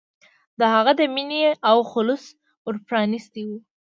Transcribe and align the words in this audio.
د 0.59 0.61
هغه 0.73 0.91
د 0.99 1.01
مینې 1.13 1.41
او 1.69 1.77
خلوص 1.91 2.25
ور 2.65 2.75
پرانستی 2.87 3.43
و. 3.47 3.51